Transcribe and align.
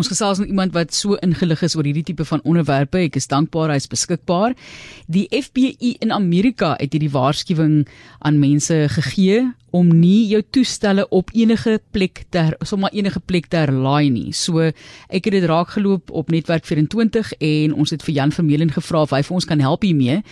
Ons 0.00 0.08
gesels 0.08 0.38
met 0.40 0.48
iemand 0.48 0.72
wat 0.72 0.94
so 0.96 1.18
ingelig 1.20 1.60
is 1.66 1.74
oor 1.76 1.84
hierdie 1.84 2.06
tipe 2.08 2.24
van 2.24 2.40
onderwerpe. 2.48 3.02
Ek 3.04 3.18
is 3.20 3.28
dankbaar 3.28 3.74
hy 3.74 3.76
is 3.82 3.88
beskikbaar. 3.90 4.54
Die 5.12 5.26
FBI 5.28 5.98
in 6.00 6.14
Amerika 6.16 6.70
het 6.78 6.94
hierdie 6.96 7.10
waarskuwing 7.12 7.82
aan 8.24 8.38
mense 8.40 8.78
gegee 8.94 9.42
om 9.76 9.90
nie 9.92 10.24
jou 10.30 10.40
toestelle 10.56 11.04
op 11.12 11.34
enige 11.36 11.76
plek 11.92 12.24
ter 12.32 12.56
sommer 12.64 12.94
enige 12.96 13.20
plek 13.20 13.50
ter 13.52 13.68
laai 13.74 14.08
nie. 14.08 14.32
So 14.32 14.70
ek 14.70 15.28
het 15.28 15.36
dit 15.36 15.48
raak 15.50 15.76
geloop 15.76 16.08
op 16.16 16.32
netwerk 16.32 16.64
24 16.64 17.34
en 17.36 17.76
ons 17.76 17.92
het 17.92 18.06
vir 18.06 18.16
Jan 18.22 18.32
Vermeulen 18.32 18.72
gevra 18.72 19.04
of 19.04 19.12
hy 19.12 19.20
vir 19.26 19.36
ons 19.36 19.50
kan 19.52 19.60
help 19.60 19.84
hiermee. 19.84 20.22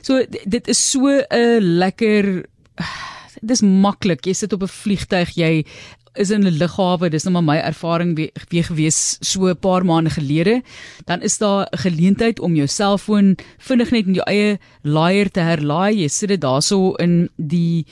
So 0.00 0.24
dit 0.24 0.72
is 0.72 0.80
so 0.80 1.04
'n 1.04 1.60
lekker 1.84 2.48
Dis 3.42 3.62
maklik. 3.62 4.26
Jy 4.26 4.34
sit 4.34 4.52
op 4.52 4.62
'n 4.62 4.68
vliegtyg, 4.68 5.30
jy 5.36 5.64
is 6.18 6.30
in 6.30 6.46
'n 6.46 6.58
lughawe, 6.58 7.10
dis 7.10 7.24
nou 7.24 7.32
maar 7.32 7.54
my 7.54 7.56
ervaring 7.62 8.16
weer, 8.16 8.30
weer 8.48 8.64
gewees 8.64 9.18
so 9.20 9.48
'n 9.48 9.56
paar 9.56 9.84
maande 9.84 10.10
gelede, 10.10 10.62
dan 11.04 11.22
is 11.22 11.38
daar 11.38 11.66
'n 11.70 11.78
geleentheid 11.78 12.40
om 12.40 12.54
jou 12.54 12.66
selfoon 12.66 13.36
vinnig 13.58 13.90
net 13.90 14.06
in 14.06 14.14
jou 14.14 14.26
eie 14.26 14.58
laaier 14.82 15.30
te 15.30 15.40
herlaai. 15.40 16.00
Jy 16.02 16.08
sit 16.08 16.28
dit 16.28 16.40
daarso 16.40 16.94
in 16.94 17.28
die 17.36 17.86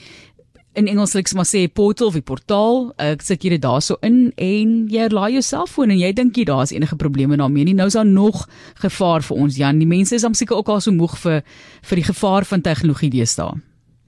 in 0.77 0.87
Engels 0.87 1.15
sê 1.15 1.23
maar 1.33 1.45
sê 1.45 1.67
portal 1.73 2.07
of 2.07 2.23
portaal. 2.23 2.93
Ek 2.97 3.21
sit 3.21 3.43
jy 3.43 3.55
dit 3.55 3.61
daarso 3.61 3.97
in 4.05 4.31
en 4.37 4.75
jy 4.87 5.07
laai 5.09 5.31
jou 5.33 5.41
selfoon 5.41 5.91
en 5.91 5.97
jy 5.97 6.11
dink 6.13 6.37
jy 6.37 6.45
daar's 6.45 6.71
enige 6.71 6.95
probleme 6.95 7.37
daarmee 7.37 7.65
nie. 7.65 7.73
Nou 7.73 7.87
is 7.87 7.97
daar 7.97 8.05
nog 8.05 8.47
gevaar 8.75 9.25
vir 9.25 9.37
ons 9.37 9.57
Jan. 9.57 9.79
Die 9.79 9.89
mense 9.89 10.15
is 10.15 10.23
am 10.23 10.33
seker 10.37 10.57
ook 10.57 10.69
al 10.69 10.81
so 10.81 10.91
moeg 10.91 11.17
vir 11.17 11.41
vir 11.81 11.95
die 11.95 12.05
gevaar 12.11 12.45
van 12.45 12.61
tegnologie 12.61 13.09
deesdae. 13.09 13.57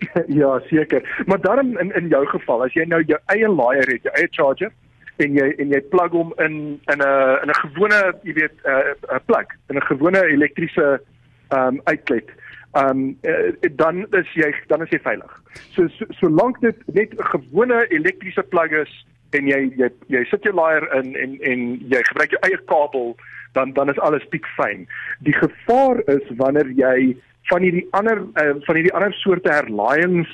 ja, 0.41 0.59
seker. 0.59 1.23
Maar 1.26 1.41
daarom 1.41 1.77
in 1.77 1.91
in 1.95 2.08
jou 2.08 2.26
geval, 2.26 2.63
as 2.63 2.73
jy 2.73 2.85
nou 2.88 3.02
jou 3.03 3.20
eie 3.26 3.49
laaier 3.49 3.88
het, 3.91 4.03
jou 4.03 4.13
eie 4.16 4.27
charger 4.31 4.72
en 5.20 5.35
jy 5.35 5.49
en 5.59 5.73
jy 5.73 5.81
plug 5.91 6.12
hom 6.16 6.34
in 6.38 6.55
in 6.91 7.02
'n 7.03 7.39
in 7.44 7.49
'n 7.49 7.62
gewone, 7.63 8.02
jy 8.23 8.34
weet, 8.34 8.55
'n 8.63 9.16
uh, 9.16 9.20
plug, 9.25 9.48
in 9.70 9.75
'n 9.75 9.89
gewone 9.91 10.22
elektriese 10.25 11.02
ehm 11.50 11.67
um, 11.67 11.81
uitlet. 11.83 12.30
Ehm 12.72 12.89
um, 12.89 13.17
uh, 13.23 13.52
dan 13.75 14.05
is 14.11 14.30
jy 14.33 14.53
dan 14.67 14.81
is 14.81 14.89
jy 14.89 15.00
veilig. 15.00 15.42
So 15.75 15.88
solank 16.20 16.58
so 16.61 16.67
dit 16.67 16.77
net 16.94 17.14
'n 17.14 17.31
gewone 17.33 17.88
elektriese 17.89 18.44
plug 18.44 18.72
is 18.72 19.05
en 19.31 19.47
jy 19.47 19.73
jy 19.77 19.89
jy 20.08 20.23
sit 20.30 20.44
jou 20.44 20.53
laaier 20.53 20.86
in 20.95 21.16
en 21.16 21.38
en 21.42 21.59
jy 21.89 22.02
gebruik 22.03 22.31
jou 22.31 22.42
eie 22.42 22.59
kabel, 22.66 23.16
dan 23.53 23.73
dan 23.73 23.89
is 23.89 24.00
alles 24.00 24.25
piekfyn. 24.30 24.88
Die 25.20 25.33
gevaar 25.33 26.02
is 26.05 26.25
wanneer 26.38 26.70
jy 26.75 27.17
van 27.50 27.66
hierdie 27.66 27.86
ander 27.97 28.23
uh, 28.42 28.55
van 28.67 28.80
hierdie 28.80 28.95
ander 28.97 29.14
soorte 29.22 29.52
herlaaiings 29.53 30.31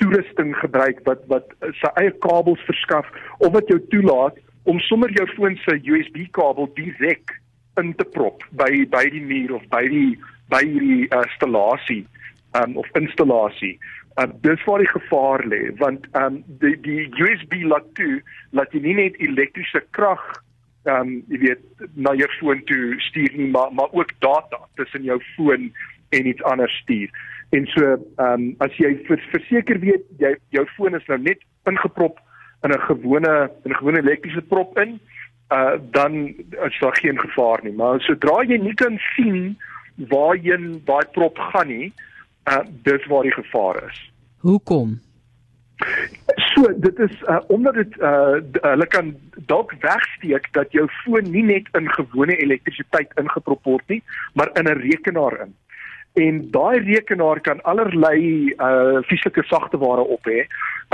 toerusting 0.00 0.52
gebruik 0.60 1.00
wat 1.08 1.24
wat 1.32 1.52
sy 1.80 1.92
eie 2.02 2.12
kabels 2.24 2.62
verskaf 2.68 3.08
of 3.38 3.52
wat 3.56 3.68
jou 3.72 3.80
toelaat 3.92 4.38
om 4.66 4.80
sommer 4.88 5.12
jou 5.14 5.26
foon 5.34 5.56
se 5.64 5.78
USB 5.84 6.26
kabel 6.36 6.68
direk 6.78 7.36
in 7.80 7.92
te 8.00 8.06
prop 8.16 8.44
by 8.60 8.70
by 8.92 9.04
die 9.12 9.22
muur 9.22 9.56
of 9.60 9.68
by 9.72 9.84
die 9.92 10.16
by 10.52 10.62
die 10.64 11.06
uh, 11.10 11.22
installasie 11.24 12.04
um, 12.58 12.76
of 12.80 12.88
installasie. 12.98 13.76
Uh, 14.16 14.28
dis 14.44 14.62
waar 14.64 14.80
die 14.80 14.90
gevaar 14.90 15.44
lê 15.52 15.62
want 15.82 16.06
um, 16.16 16.40
die 16.62 16.76
die 16.86 17.04
USB 17.20 17.60
laat 17.68 17.88
toe 17.98 18.20
laat 18.56 18.72
jy 18.72 18.82
nie 18.86 18.96
net 19.02 19.20
elektriese 19.28 19.84
krag 19.96 20.24
ehm 20.86 21.02
um, 21.02 21.12
jy 21.32 21.42
weet 21.42 21.86
na 21.98 22.14
jou 22.14 22.28
foon 22.38 22.62
toe 22.70 22.96
stuur 23.08 23.34
nie 23.36 23.50
maar 23.52 23.74
maar 23.74 23.92
ook 23.92 24.14
data 24.24 24.62
tussen 24.80 25.04
jou 25.04 25.18
foon 25.34 25.70
en 26.08 26.26
iets 26.26 26.42
anders 26.42 26.76
stuur. 26.82 27.10
En 27.50 27.66
so 27.66 27.82
ehm 27.82 28.32
um, 28.32 28.54
as 28.58 28.74
jy 28.76 28.92
verseker 29.06 29.78
weet 29.78 30.04
jy 30.18 30.34
jou 30.54 30.66
foon 30.76 30.94
is 30.98 31.06
nou 31.06 31.18
net 31.18 31.42
ingeprop 31.70 32.18
in 32.64 32.72
'n 32.72 32.80
gewone 32.88 33.50
in 33.64 33.70
'n 33.70 33.78
gewone 33.78 33.98
elektriese 33.98 34.42
prop 34.42 34.78
in, 34.78 34.98
uh 35.52 35.78
dan 35.90 36.34
is 36.68 36.78
daar 36.80 36.96
geen 36.96 37.18
gevaar 37.18 37.60
nie. 37.62 37.72
Maar 37.72 38.00
sodra 38.00 38.42
jy 38.42 38.58
nie 38.58 38.74
kan 38.74 38.98
sien 39.14 39.58
waarheen 39.96 40.82
daai 40.84 41.06
prop 41.12 41.38
gaan 41.38 41.68
nie, 41.68 41.92
uh 42.50 42.64
dis 42.82 43.06
waar 43.06 43.22
die 43.22 43.38
gevaar 43.42 43.82
is. 43.88 44.12
Hoekom? 44.38 45.00
So 46.54 46.62
dit 46.76 46.98
is 46.98 47.22
uh, 47.22 47.40
omdat 47.46 47.74
dit 47.74 47.96
uh, 48.00 48.40
hulle 48.60 48.86
kan 48.86 49.16
dalk 49.46 49.74
wegsteek 49.80 50.48
dat 50.52 50.72
jou 50.72 50.88
foon 51.04 51.30
nie 51.30 51.42
net 51.42 51.68
in 51.76 51.90
gewone 51.92 52.36
elektrisiteit 52.36 53.12
ingeprop 53.20 53.64
word 53.64 53.84
nie, 53.92 54.02
maar 54.32 54.50
in 54.54 54.64
'n 54.64 54.80
rekenaar 54.80 55.40
in 55.40 55.54
en 56.16 56.38
daai 56.50 56.78
rekenaar 56.80 57.40
kan 57.40 57.60
allerlei 57.62 58.52
uh 58.68 59.02
fisiese 59.08 59.44
sagteware 59.50 60.04
op 60.16 60.30
hê 60.30 60.46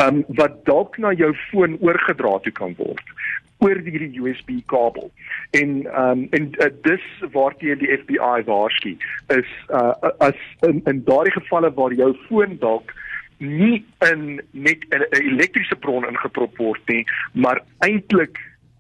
um 0.05 0.25
wat 0.41 0.65
dalk 0.67 0.99
na 0.99 1.13
jou 1.13 1.31
foon 1.51 1.77
oorgedra 1.81 2.39
toe 2.43 2.53
kan 2.59 2.75
word 2.79 3.15
oor 3.63 3.79
hierdie 3.87 4.19
USB 4.19 4.51
kabel. 4.67 5.11
En 5.51 5.71
um 6.03 6.27
en 6.39 6.49
uh, 6.59 6.71
dis 6.89 7.05
waarteen 7.37 7.79
die 7.79 7.93
FBI 8.01 8.43
waarsku 8.51 8.97
is 9.37 9.53
uh 9.71 9.95
as 10.19 10.43
in 10.69 10.83
in 10.91 11.05
daardie 11.07 11.37
gevalle 11.39 11.71
waar 11.79 11.95
jou 12.03 12.11
foon 12.27 12.59
dalk 12.67 12.91
nie 13.39 13.85
in 14.11 14.41
net 14.51 14.83
'n 14.91 15.07
elektriese 15.23 15.77
bron 15.77 16.07
ingeprop 16.07 16.59
word 16.59 16.83
nie, 16.87 17.07
maar 17.33 17.63
eintlik 17.79 18.39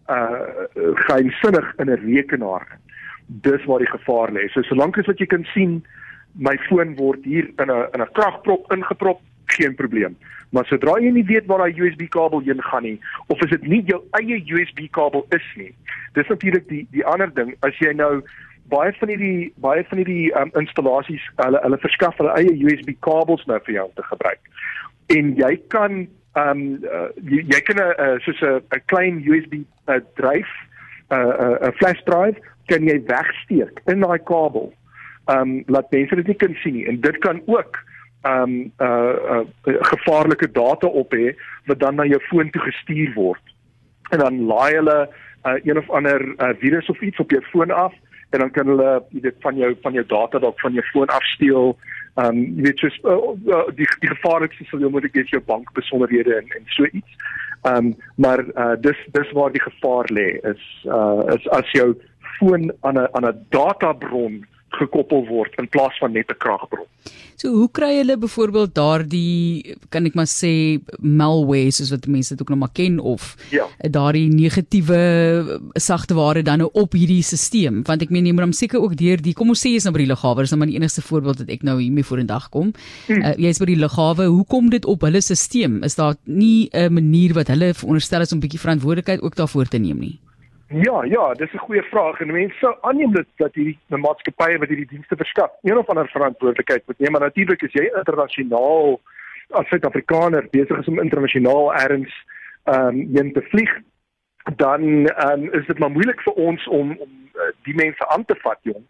uh 0.08 0.66
geinsinnig 1.06 1.74
in 1.78 1.90
'n 1.90 2.02
rekenaar. 2.06 2.66
Dis 3.26 3.64
waar 3.64 3.78
die 3.78 3.94
gevaar 3.96 4.32
lê. 4.32 4.48
So 4.50 4.62
solank 4.62 4.98
as 4.98 5.06
wat 5.06 5.18
jy 5.18 5.26
kan 5.26 5.46
sien 5.54 5.82
my 6.34 6.56
foon 6.68 6.96
word 6.96 7.24
hier 7.24 7.48
in 7.58 7.70
'n 7.70 7.88
in 7.94 8.00
'n 8.02 8.12
kragprop 8.12 8.72
ingeprop, 8.72 9.20
geen 9.46 9.74
probleem. 9.74 10.16
Maar 10.50 10.64
sodra 10.64 10.98
jy 11.00 11.10
nie 11.10 11.24
weet 11.24 11.46
waar 11.46 11.58
daai 11.58 11.80
USB 11.80 12.08
kabel 12.08 12.40
heen 12.44 12.62
gaan 12.62 12.82
nie 12.82 13.00
of 13.26 13.42
as 13.42 13.50
dit 13.50 13.62
nie 13.66 13.82
jou 13.88 14.00
eie 14.20 14.42
USB 14.54 14.88
kabel 14.90 15.26
is 15.28 15.46
nie. 15.56 15.74
Dis 16.12 16.28
natuurlik 16.28 16.68
die 16.68 16.86
die 16.90 17.04
ander 17.06 17.34
ding 17.34 17.54
as 17.60 17.78
jy 17.78 17.92
nou 17.92 18.22
baie 18.72 18.92
van 18.98 19.08
hierdie 19.08 19.52
baie 19.64 19.84
van 19.88 19.98
hierdie 20.02 20.32
um, 20.40 20.50
installasies 20.60 21.24
hulle 21.40 21.60
hulle 21.64 21.78
verskaf 21.84 22.20
hulle 22.20 22.34
eie 22.36 22.52
USB 22.64 22.92
kabels 23.00 23.44
nou 23.46 23.58
vir 23.66 23.74
jou 23.74 23.86
om 23.88 23.94
te 23.96 24.02
gebruik. 24.02 24.52
En 25.16 25.32
jy 25.36 25.56
kan 25.68 26.04
ehm 26.32 26.50
um, 26.50 26.60
uh, 26.84 27.08
jy, 27.28 27.42
jy 27.48 27.60
kan 27.68 27.80
'n 27.80 27.94
uh, 28.04 28.20
soos 28.24 28.40
'n 28.40 28.60
'n 28.60 28.84
klein 28.92 29.24
USB 29.24 29.64
uh, 29.88 30.00
dryf 30.20 30.48
'n 31.10 31.16
uh, 31.16 31.32
'n 31.60 31.68
uh, 31.68 31.72
flash 31.80 32.02
drive 32.04 32.40
kan 32.66 32.84
jy 32.88 33.00
wegsteek 33.08 33.82
in 33.86 34.00
daai 34.00 34.18
kabel 34.18 34.72
ehm 35.24 35.40
um, 35.40 35.62
laat 35.66 35.90
mense 35.90 36.14
dit 36.14 36.26
nie 36.26 36.36
kan 36.36 36.54
sien 36.62 36.74
nie 36.74 36.86
en 36.86 37.00
dit 37.00 37.18
kan 37.18 37.42
ook 37.46 37.78
ehm 38.22 38.42
um, 38.42 38.72
uh, 38.78 39.14
uh 39.66 39.80
gevaarlike 39.92 40.50
data 40.50 40.86
op 40.86 41.14
hê 41.14 41.34
wat 41.66 41.78
dan 41.78 41.94
na 41.94 42.04
jou 42.04 42.20
foon 42.28 42.50
toe 42.50 42.62
gestuur 42.62 43.12
word. 43.14 43.42
En 44.10 44.18
dan 44.18 44.44
laai 44.46 44.74
hulle 44.74 45.08
uh, 45.46 45.58
een 45.64 45.78
of 45.78 45.90
ander 45.90 46.26
uh, 46.26 46.48
virus 46.58 46.88
of 46.88 47.00
iets 47.00 47.18
op 47.18 47.30
jou 47.30 47.42
foon 47.42 47.70
af 47.70 47.94
en 48.30 48.38
dan 48.38 48.50
kan 48.50 48.66
hulle 48.66 49.02
dit 49.10 49.34
van 49.40 49.56
jou 49.56 49.76
van 49.82 49.92
jou 49.92 50.06
data 50.06 50.38
dalk 50.38 50.60
van 50.60 50.72
jou 50.72 50.84
foon 50.92 51.06
afsteel. 51.06 51.76
Ehm 52.14 52.26
um, 52.26 52.38
jy 52.56 52.62
weet 52.62 52.80
jy's 52.80 52.98
uh, 53.02 53.18
uh, 53.46 53.66
die 53.74 53.88
die 54.04 54.12
gevaarlikste 54.14 54.64
sal 54.64 54.80
jy 54.80 54.90
moet 54.90 55.10
gee 55.12 55.24
jou 55.34 55.42
bank 55.46 55.72
besonderhede 55.72 56.34
en 56.36 56.56
en 56.58 56.64
so 56.76 56.84
iets. 56.84 57.18
Ehm 57.62 57.76
um, 57.76 57.94
maar 58.16 58.44
uh, 58.54 58.74
dis 58.80 58.98
dis 59.12 59.34
waar 59.38 59.52
die 59.52 59.62
gevaar 59.62 60.10
lê 60.12 60.28
is 60.54 60.64
uh 60.86 61.34
is 61.34 61.48
as 61.58 61.70
jou 61.70 61.92
foon 62.38 62.72
aan 62.80 62.98
'n 62.98 63.08
aan 63.12 63.26
'n 63.28 63.46
databron 63.48 64.42
gekoppel 64.80 65.26
word 65.26 65.54
in 65.58 65.68
plaas 65.68 65.98
van 65.98 66.12
net 66.12 66.30
'n 66.30 66.38
kragbron. 66.38 66.86
So 67.36 67.50
hoe 67.50 67.68
kry 67.74 67.96
hulle 67.96 68.14
byvoorbeeld 68.22 68.74
daardie 68.76 69.74
kan 69.90 70.06
ek 70.06 70.14
maar 70.14 70.28
sê 70.30 70.78
malware 71.00 71.72
soos 71.74 71.90
wat 71.90 72.06
mense 72.06 72.34
dit 72.34 72.42
ook 72.44 72.52
nog 72.54 72.60
maar 72.60 72.74
ken 72.76 73.00
of 73.00 73.34
ja. 73.50 73.66
daardie 73.90 74.28
negatiewe 74.30 75.00
sagteware 75.74 76.44
dan 76.46 76.62
nou 76.62 76.70
op 76.72 76.94
hierdie 76.94 77.22
stelsel 77.26 77.82
want 77.88 78.04
ek 78.04 78.14
meen 78.14 78.26
jy 78.26 78.36
moet 78.36 78.46
hom 78.46 78.54
seker 78.54 78.78
ook 78.78 78.94
deur 79.00 79.18
die 79.18 79.34
kom 79.34 79.50
ons 79.54 79.64
sê 79.64 79.74
jy's 79.74 79.88
nou 79.88 79.94
by 79.96 80.04
die 80.04 80.10
lughawe 80.12 80.46
is 80.46 80.54
nou 80.54 80.60
maar 80.62 80.70
die 80.70 80.78
enigste 80.78 81.02
voorbeeld 81.02 81.42
wat 81.42 81.50
ek 81.50 81.66
nou 81.66 81.80
hiermee 81.80 82.06
vorendag 82.06 82.48
kom. 82.54 82.70
Hmm. 83.08 83.22
Uh, 83.22 83.34
jy's 83.42 83.58
by 83.58 83.72
die 83.72 83.80
lughawe, 83.80 84.28
hoe 84.30 84.46
kom 84.46 84.70
dit 84.70 84.86
op 84.86 85.02
hulle 85.02 85.20
stelsel? 85.20 85.80
Is 85.82 85.98
daar 85.98 86.14
nie 86.24 86.70
'n 86.72 86.92
manier 86.94 87.34
wat 87.34 87.48
hulle 87.48 87.74
veronderstel 87.74 88.20
is 88.20 88.32
om 88.32 88.38
'n 88.38 88.46
bietjie 88.46 88.62
verantwoordelikheid 88.62 89.22
ook 89.22 89.34
daarvoor 89.34 89.66
te 89.66 89.78
neem 89.78 89.98
nie? 89.98 90.18
Ja, 90.72 91.04
ja, 91.04 91.34
dis 91.34 91.52
'n 91.52 91.58
goeie 91.58 91.82
vraag 91.82 92.20
en 92.20 92.32
mense 92.32 92.56
sou 92.58 92.76
aanneem 92.80 93.12
dat 93.12 93.26
dat 93.36 93.54
hierdie 93.54 93.78
maatskappye 93.88 94.58
wat 94.58 94.68
hierdie 94.68 94.88
dienste 94.88 95.16
verskaf, 95.16 95.50
een 95.62 95.78
of 95.78 95.88
ander 95.88 96.08
verantwoordelikheid 96.08 96.82
moet 96.86 96.98
neem, 96.98 97.10
maar 97.12 97.20
natuurlik 97.20 97.62
is 97.62 97.72
jy 97.72 97.92
internasionaal 97.96 99.00
as 99.50 99.68
Suid-Afrikaner 99.68 100.46
besig 100.50 100.78
is 100.78 100.88
om 100.88 101.00
internasionaal 101.00 101.74
erns 101.74 102.14
ehm 102.64 102.86
um, 102.86 103.08
heen 103.16 103.32
te 103.32 103.42
vlieg, 103.42 103.72
dan 104.56 105.06
ehm 105.06 105.42
um, 105.42 105.52
is 105.52 105.66
dit 105.66 105.78
maar 105.78 105.90
moeilik 105.90 106.20
vir 106.20 106.32
ons 106.32 106.68
om 106.68 106.96
om 106.98 107.10
uh, 107.34 107.42
die 107.62 107.74
mense 107.74 108.08
aan 108.08 108.24
te 108.24 108.36
vat, 108.42 108.58
jong. 108.62 108.84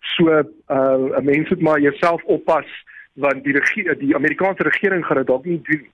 So 0.00 0.28
uh 0.28 0.42
eh, 0.66 1.20
'n 1.20 1.24
mens 1.24 1.48
moet 1.48 1.60
maar 1.60 1.80
jouself 1.80 2.22
oppas 2.24 2.66
want 3.12 3.44
die 3.44 3.58
regie, 3.58 3.96
die 3.96 4.14
Amerikaanse 4.14 4.62
regering 4.62 5.06
gaan 5.06 5.16
dit 5.16 5.26
dalk 5.26 5.44
nie 5.44 5.60
doen. 5.62 5.86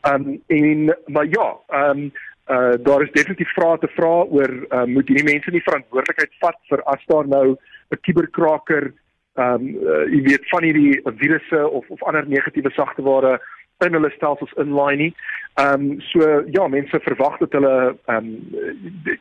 Ehm 0.00 0.28
um, 0.28 0.42
en 0.46 0.96
maar 1.06 1.26
ja, 1.26 1.56
ehm 1.66 1.98
um, 1.98 2.12
uh 2.48 2.74
daar 2.84 3.02
is 3.02 3.12
definitief 3.12 3.50
vrae 3.56 3.78
te 3.78 3.90
vra 3.96 4.14
oor 4.24 4.52
uh, 4.68 4.84
moet 4.84 5.08
hierdie 5.08 5.28
mense 5.32 5.50
nie 5.50 5.64
verantwoordelikheid 5.66 6.32
vat 6.40 6.58
vir 6.70 6.82
as 6.94 7.04
daar 7.12 7.28
nou 7.28 7.56
'n 7.90 8.00
kuberkraker 8.06 8.92
ehm 9.38 9.54
um, 9.54 9.68
uh, 9.86 10.04
jy 10.12 10.20
weet 10.30 10.48
van 10.50 10.64
hierdie 10.66 11.00
virusse 11.22 11.60
of 11.68 11.84
of 11.88 12.02
ander 12.02 12.26
negatiewe 12.26 12.70
sagteware 12.70 13.38
in 13.86 13.94
hulle 13.94 14.10
stelsels 14.10 14.52
inlaai 14.58 14.96
nie. 14.96 15.12
Ehm 15.54 15.90
um, 15.90 16.00
so 16.00 16.42
ja, 16.56 16.66
mense 16.68 17.00
verwag 17.00 17.38
dat 17.38 17.52
hulle 17.52 17.96
ehm 18.06 18.16
um, 18.16 18.28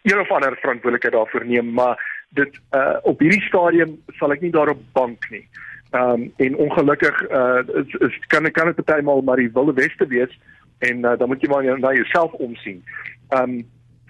een 0.02 0.20
of 0.20 0.32
ander 0.32 0.58
verantwoordelikheid 0.62 1.14
daarvoor 1.14 1.46
neem, 1.46 1.74
maar 1.74 1.96
dit 2.30 2.60
uh 2.76 2.98
op 3.02 3.20
hierdie 3.20 3.48
stadium 3.50 3.98
sal 4.20 4.34
ek 4.34 4.42
nie 4.42 4.52
daarop 4.52 4.82
bank 4.94 5.30
nie. 5.30 5.46
Ehm 5.92 6.10
um, 6.10 6.32
en 6.38 6.56
ongelukkig 6.56 7.22
uh 7.30 7.62
is, 7.84 7.94
is 8.10 8.20
kan 8.28 8.52
kan 8.52 8.72
dit 8.72 8.82
partymal 8.82 9.22
maar 9.22 9.38
die 9.38 9.54
wilde 9.54 9.74
weste 9.74 10.08
wees 10.08 10.40
en 10.80 11.06
uh, 11.06 11.18
dan 11.18 11.28
moet 11.28 11.42
jy 11.42 11.50
maar 11.50 11.80
na 11.80 11.94
jouself 11.94 12.34
omsien. 12.34 12.84
Ehm 13.30 13.58
um, 13.58 13.66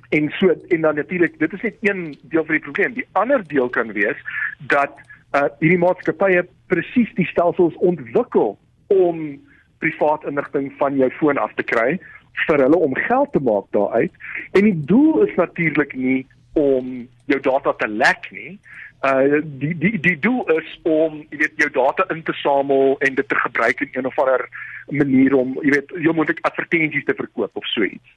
en 0.09 0.29
so 0.39 0.55
en 0.67 0.81
dan 0.81 0.95
natuurlik 0.95 1.39
dit 1.39 1.53
is 1.53 1.61
net 1.61 1.75
een 1.81 2.17
deel 2.21 2.45
van 2.45 2.55
die 2.55 2.63
probleem. 2.63 2.93
Die 2.93 3.07
ander 3.11 3.47
deel 3.47 3.69
kan 3.69 3.91
wees 3.91 4.17
dat 4.59 4.91
uh 5.35 5.49
hierdie 5.59 5.81
maatskappye 5.81 6.45
presies 6.71 7.11
die 7.15 7.27
stelsels 7.27 7.75
ontwikkel 7.75 8.57
om 8.87 9.41
privaat 9.77 10.23
inligting 10.23 10.71
van 10.77 10.95
jou 10.95 11.09
foon 11.19 11.37
af 11.37 11.53
te 11.53 11.63
kry 11.63 11.99
vir 12.45 12.63
hulle 12.63 12.77
om 12.77 12.95
geld 12.95 13.31
te 13.31 13.39
maak 13.43 13.67
daaruit. 13.75 14.13
En 14.51 14.63
die 14.63 14.79
doel 14.85 15.25
is 15.25 15.35
natuurlik 15.35 15.93
nie 15.95 16.25
om 16.53 17.07
jou 17.25 17.39
data 17.41 17.73
te 17.73 17.87
lek 17.87 18.29
nie. 18.31 18.59
Uh 19.05 19.41
die 19.44 19.77
die 19.77 19.99
die 19.99 20.19
doel 20.19 20.47
is 20.57 20.79
om 20.83 21.19
jy 21.29 21.38
weet 21.38 21.59
jou 21.61 21.69
data 21.69 22.05
in 22.13 22.23
te 22.23 22.33
samel 22.33 22.95
en 22.99 23.15
dit 23.15 23.29
te 23.29 23.35
gebruik 23.35 23.81
in 23.81 23.89
een 23.91 24.05
of 24.05 24.19
ander 24.19 24.47
manier 24.89 25.35
om 25.35 25.53
jy 25.61 25.69
weet 25.75 25.94
jy 26.01 26.13
moet 26.13 26.29
ek 26.33 26.41
advertensies 26.49 27.05
te 27.05 27.13
verkoop 27.13 27.55
of 27.61 27.67
so 27.73 27.83
iets. 27.83 28.15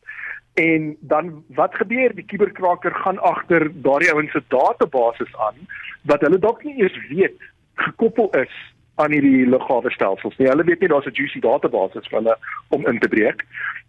En 0.54 0.96
dan 1.00 1.44
wat 1.54 1.74
gebeur? 1.74 2.14
Die 2.14 2.24
kuberkraker 2.24 2.94
gaan 2.94 3.18
agter 3.18 3.68
daardie 3.82 4.12
ouens 4.12 4.32
se 4.32 4.42
database 4.48 5.26
aan 5.36 5.60
wat 6.02 6.20
hulle 6.20 6.38
dalk 6.38 6.64
nie 6.64 6.78
eers 6.80 6.96
weet 7.08 7.36
gekoppel 7.74 8.30
is 8.30 8.54
aan 8.94 9.12
hierdie 9.12 9.46
lughawe 9.48 9.90
stelsels 9.90 10.36
nie. 10.36 10.48
Hulle 10.48 10.64
weet 10.64 10.80
nie 10.80 10.88
daar's 10.88 11.06
'n 11.06 11.16
juicy 11.20 11.40
database 11.40 12.00
vir 12.08 12.18
hulle 12.18 12.36
om 12.68 12.86
in 12.86 12.98
te 12.98 13.08
breek. 13.08 13.44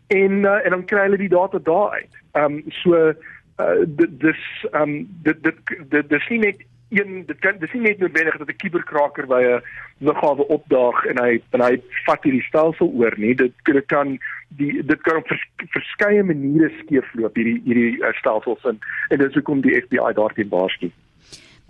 En 0.07 0.43
uh, 0.43 0.65
en 0.65 0.69
dan 0.69 0.85
kry 0.85 1.01
hulle 1.07 1.17
die 1.17 1.35
data 1.35 1.59
daar 1.59 1.89
uit. 1.91 2.13
Ehm 2.31 2.43
um, 2.43 2.63
so 2.67 2.95
uh, 3.05 3.79
dis 4.27 4.41
ehm 4.71 4.81
um, 4.81 5.07
dit 5.23 5.37
dit 5.89 6.09
dis 6.09 6.27
nie 6.29 6.39
net 6.39 6.57
een 6.91 7.25
dit 7.25 7.39
kan 7.39 7.57
dis 7.59 7.71
nie 7.73 7.81
net 7.81 7.99
noodwendig 7.99 8.37
dat 8.37 8.49
'n 8.49 8.61
kuberkraker 8.63 9.27
by 9.27 9.41
'n 9.41 9.61
lughawe 9.97 10.47
opdaag 10.47 11.05
en 11.05 11.23
hy 11.23 11.41
en 11.51 11.61
hy 11.61 11.81
vat 12.05 12.23
hierdie 12.23 12.47
stelsel 12.49 12.87
oor 12.87 13.13
nie. 13.17 13.35
Dit 13.35 13.53
dit 13.63 13.85
kan 13.85 14.19
die 14.47 14.83
dit 14.83 15.01
kan 15.01 15.17
op 15.17 15.27
vers, 15.27 15.45
verskeie 15.57 16.23
maniere 16.23 16.71
skeefloop 16.79 17.35
hierdie 17.35 17.61
hierdie 17.65 18.03
uh, 18.03 18.13
stelsels 18.13 18.63
en 18.63 18.79
en 19.09 19.17
dis 19.17 19.33
hoekom 19.33 19.61
die 19.61 19.81
FBI 19.81 20.13
daarteen 20.13 20.49
waarsku. 20.49 20.91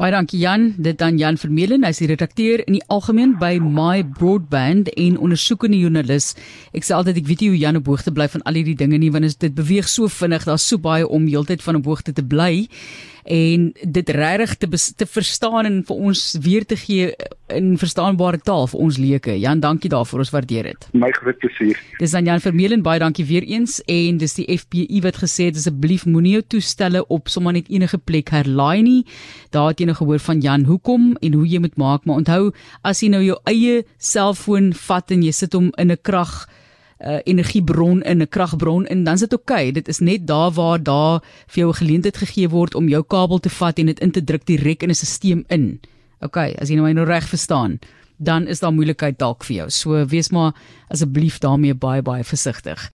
Baie 0.01 0.11
dankie 0.11 0.39
Jan. 0.39 0.73
Dit 0.77 0.97
dan 0.97 1.17
Jan 1.17 1.37
Vermeulen, 1.37 1.83
hy's 1.83 1.99
die 2.01 2.07
redakteur 2.09 2.63
in 2.65 2.73
die 2.73 2.85
algemeen 2.87 3.35
by 3.37 3.59
My 3.61 4.01
Broadband 4.17 4.89
en 4.97 5.19
ondersoekende 5.21 5.77
joernalis. 5.77 6.31
Ek 6.73 6.87
sê 6.87 6.95
altyd 6.97 7.19
ek 7.21 7.27
weet 7.27 7.43
nie 7.43 7.49
hoe 7.49 7.59
Jan 7.61 7.77
op 7.77 7.85
hoogte 7.91 8.13
bly 8.15 8.25
van 8.33 8.41
al 8.49 8.57
hierdie 8.57 8.75
dinge 8.79 8.97
nie 8.97 9.11
want 9.13 9.37
dit 9.39 9.53
beweeg 9.53 9.85
so 9.85 10.09
vinnig, 10.09 10.47
daar's 10.49 10.65
so 10.65 10.81
baie 10.81 11.05
om 11.05 11.27
heeltyd 11.29 11.61
van 11.61 11.77
op 11.83 11.85
hoogte 11.85 12.15
te 12.17 12.25
bly 12.25 12.65
en 13.23 13.71
dit 13.83 14.09
regtig 14.09 14.55
te 14.57 14.67
te 14.95 15.05
verstaan 15.05 15.65
en 15.65 15.83
vir 15.87 15.95
ons 15.95 16.37
weer 16.41 16.65
te 16.65 16.75
gee 16.75 17.11
in 17.51 17.77
verstaanbare 17.77 18.39
taal 18.45 18.67
vir 18.71 18.79
ons 18.79 18.97
leuke. 18.97 19.35
Jan, 19.39 19.59
dankie 19.59 19.89
daarvoor. 19.91 20.23
Ons 20.23 20.31
waardeer 20.33 20.69
dit. 20.71 20.87
My 20.93 21.11
groot 21.15 21.37
plesier. 21.41 21.79
Dis 21.99 22.15
dan 22.15 22.25
Jan 22.25 22.43
Vermeulen, 22.43 22.83
baie 22.85 23.01
dankie 23.01 23.25
weer 23.27 23.43
eens 23.43 23.79
en 23.91 24.21
dis 24.21 24.37
die 24.39 24.47
FBI 24.57 25.01
wat 25.05 25.19
gesê 25.23 25.49
het 25.49 25.59
asseblief 25.59 26.05
moenie 26.05 26.37
jou 26.39 26.45
toestelle 26.55 27.03
op 27.07 27.31
sommer 27.31 27.53
net 27.57 27.69
enige 27.69 27.97
plek 27.97 28.31
herlaai 28.35 28.81
nie. 28.85 29.01
Daar 29.51 29.71
het 29.71 29.81
jy 29.81 29.89
nou 29.89 29.97
gehoor 29.99 30.23
van 30.23 30.41
Jan 30.41 30.65
hoekom 30.69 31.11
en 31.21 31.37
hoe 31.37 31.47
jy 31.47 31.61
moet 31.63 31.77
maak, 31.77 32.05
maar 32.05 32.23
onthou 32.23 32.53
as 32.87 33.03
jy 33.03 33.11
nou 33.13 33.23
jou 33.25 33.37
eie 33.49 33.83
selfoon 33.97 34.71
vat 34.87 35.11
en 35.11 35.23
jy 35.27 35.35
sit 35.35 35.53
hom 35.57 35.71
in 35.77 35.91
'n 35.91 36.01
krag 36.01 36.47
uh, 37.05 37.19
energiebron 37.23 38.01
in 38.01 38.21
'n 38.21 38.29
kragbron 38.29 38.85
en 38.85 39.03
dan 39.03 39.13
is 39.13 39.19
dit 39.19 39.33
oukei. 39.33 39.67
Okay. 39.67 39.71
Dit 39.71 39.87
is 39.87 39.99
net 39.99 40.27
daar 40.27 40.51
waar 40.51 40.83
daar 40.83 41.21
vir 41.47 41.59
jou 41.63 41.69
'n 41.69 41.75
geleentheid 41.75 42.17
gegee 42.17 42.49
word 42.49 42.75
om 42.75 42.87
jou 42.87 43.03
kabel 43.03 43.39
te 43.39 43.49
vat 43.49 43.79
en 43.79 43.85
dit 43.85 43.99
in 43.99 44.11
te 44.11 44.23
druk 44.23 44.45
direk 44.45 44.83
in 44.83 44.89
'n 44.89 44.95
stelsel 44.95 45.43
in. 45.47 45.79
Okay, 46.19 46.55
as 46.61 46.69
jy 46.69 46.75
nou 46.75 46.85
my 46.85 46.93
nou 46.93 47.05
reg 47.05 47.25
verstaan, 47.25 47.79
dan 48.17 48.47
is 48.47 48.59
daar 48.59 48.73
moeilikheid 48.73 49.17
dalk 49.19 49.43
vir 49.43 49.55
jou. 49.55 49.69
So 49.69 50.05
wees 50.05 50.29
maar 50.29 50.53
asseblief 50.87 51.39
daarmee 51.39 51.73
baie 51.73 52.01
baie 52.01 52.23
versigtig. 52.23 52.89